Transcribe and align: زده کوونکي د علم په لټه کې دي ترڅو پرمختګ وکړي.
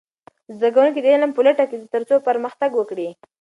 زده 0.55 0.69
کوونکي 0.75 0.99
د 1.01 1.07
علم 1.13 1.31
په 1.33 1.41
لټه 1.45 1.63
کې 1.69 1.75
دي 1.79 1.87
ترڅو 1.93 2.15
پرمختګ 2.27 2.71
وکړي. 2.75 3.09